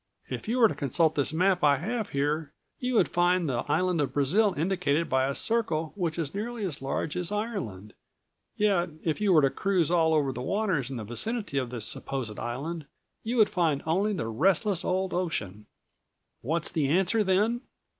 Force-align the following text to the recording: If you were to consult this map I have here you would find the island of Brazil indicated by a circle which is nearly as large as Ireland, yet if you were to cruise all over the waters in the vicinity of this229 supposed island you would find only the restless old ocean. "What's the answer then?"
If 0.31 0.47
you 0.47 0.57
were 0.57 0.67
to 0.67 0.73
consult 0.73 1.13
this 1.13 1.31
map 1.31 1.63
I 1.63 1.77
have 1.77 2.09
here 2.09 2.53
you 2.79 2.95
would 2.95 3.07
find 3.07 3.47
the 3.47 3.63
island 3.71 4.01
of 4.01 4.13
Brazil 4.13 4.55
indicated 4.57 5.07
by 5.07 5.27
a 5.27 5.35
circle 5.35 5.93
which 5.95 6.17
is 6.17 6.33
nearly 6.33 6.65
as 6.65 6.81
large 6.81 7.15
as 7.15 7.31
Ireland, 7.31 7.93
yet 8.55 8.89
if 9.03 9.21
you 9.21 9.31
were 9.31 9.43
to 9.43 9.51
cruise 9.51 9.91
all 9.91 10.15
over 10.15 10.33
the 10.33 10.41
waters 10.41 10.89
in 10.89 10.97
the 10.97 11.03
vicinity 11.03 11.59
of 11.59 11.69
this229 11.69 11.81
supposed 11.83 12.39
island 12.39 12.87
you 13.21 13.37
would 13.37 13.47
find 13.51 13.83
only 13.85 14.13
the 14.13 14.27
restless 14.27 14.83
old 14.83 15.13
ocean. 15.13 15.67
"What's 16.41 16.71
the 16.71 16.87
answer 16.89 17.23
then?" 17.23 17.61